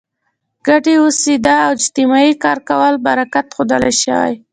ګډې 0.67 0.93
اوسېدا 1.03 1.55
او 1.67 1.71
اجتماعي 1.77 2.33
کار 2.43 2.57
کولو 2.67 2.97
برکت 3.07 3.45
ښودل 3.55 3.83
شوی. 4.01 4.33